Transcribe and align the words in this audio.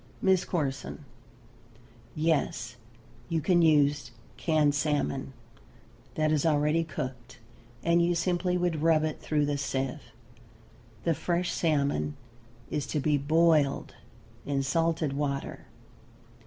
MISS 0.19 0.45
CORSON. 0.45 1.05
Yes, 2.15 2.75
you 3.29 3.39
can 3.39 3.61
use 3.61 4.09
canned 4.35 4.73
salmon. 4.73 5.31
That 6.15 6.31
is 6.31 6.43
already 6.43 6.83
cooked, 6.83 7.37
and 7.83 8.01
you 8.01 8.15
simply 8.15 8.57
would 8.57 8.81
rub 8.81 9.03
it 9.03 9.21
through 9.21 9.45
the 9.45 9.59
sieve. 9.59 10.01
The 11.03 11.13
fresh 11.13 11.51
salmon 11.51 12.17
is 12.71 12.87
to 12.87 12.99
be 12.99 13.19
boiled 13.19 13.93
in 14.43 14.63
salted 14.63 15.13
water. 15.13 15.65